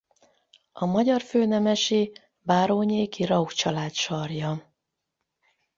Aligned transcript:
A 0.71 0.85
magyar 0.85 1.21
főnemesi 1.21 2.11
báró 2.41 2.81
nyéki 2.83 3.23
Rauch 3.25 3.55
család 3.55 3.91
sarja. 3.93 4.73